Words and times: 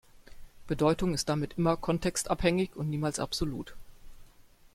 Bedeutung 0.65 1.13
ist 1.13 1.29
damit 1.29 1.59
immer 1.59 1.77
kontextabhängig 1.77 2.75
und 2.75 2.89
niemals 2.89 3.19
absolut. 3.19 3.75